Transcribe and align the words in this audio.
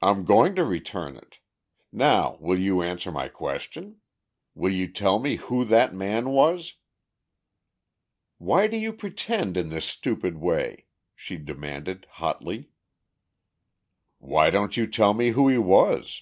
"I'm 0.00 0.24
going 0.24 0.54
to 0.54 0.64
return 0.64 1.14
it. 1.18 1.38
Now, 1.92 2.38
will 2.40 2.58
you 2.58 2.80
answer 2.80 3.12
my 3.12 3.28
question? 3.28 4.00
Will 4.54 4.72
you 4.72 4.88
tell 4.90 5.18
me 5.18 5.36
who 5.36 5.66
that 5.66 5.92
man 5.94 6.30
was?" 6.30 6.76
"Why 8.38 8.66
do 8.68 8.78
you 8.78 8.90
pretend 8.94 9.58
in 9.58 9.68
this 9.68 9.84
stupid 9.84 10.38
way?" 10.38 10.86
she 11.14 11.36
demanded 11.36 12.06
hotly. 12.12 12.70
"Why 14.16 14.48
don't 14.48 14.78
you 14.78 14.86
tell 14.86 15.12
me 15.12 15.32
who 15.32 15.46
he 15.50 15.58
was?" 15.58 16.16